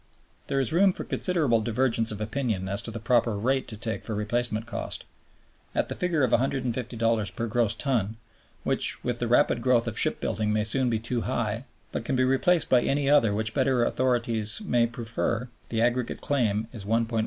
[0.47, 4.03] There is room for considerable divergence of opinion as to the proper rate to take
[4.03, 5.05] for replacement cost;
[5.75, 8.17] at the figure of $150 per gross ton,
[8.63, 12.23] which with the rapid growth of shipbuilding may soon be too high but can be
[12.23, 17.19] replaced by any other which better authorities may prefer, the aggregate claim is $1,150,000,000.